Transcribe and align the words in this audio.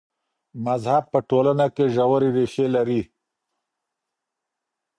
مذهب 0.65 1.03
په 1.13 1.19
ټولنه 1.29 1.65
کي 1.75 1.85
ژورې 1.95 2.29
ريښې 2.35 2.67
لري. 2.75 3.01